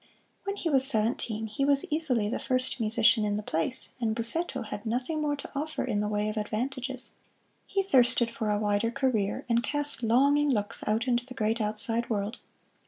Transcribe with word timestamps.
When 0.45 0.55
he 0.55 0.67
was 0.67 0.87
seventeen 0.87 1.45
he 1.45 1.63
was 1.63 1.85
easily 1.91 2.27
the 2.27 2.39
first 2.39 2.79
musician 2.79 3.23
in 3.23 3.37
the 3.37 3.43
place, 3.43 3.93
and 4.01 4.15
Busseto 4.15 4.63
had 4.65 4.83
nothing 4.83 5.21
more 5.21 5.35
to 5.35 5.51
offer 5.53 5.83
in 5.83 5.99
the 5.99 6.07
way 6.07 6.27
of 6.27 6.37
advantages. 6.37 7.11
He 7.67 7.83
thirsted 7.83 8.31
for 8.31 8.49
a 8.49 8.57
wider 8.57 8.89
career, 8.89 9.45
and 9.47 9.61
cast 9.61 10.01
longing 10.01 10.49
looks 10.49 10.83
out 10.87 11.07
into 11.07 11.23
the 11.27 11.35
great 11.35 11.61
outside 11.61 12.09
world. 12.09 12.39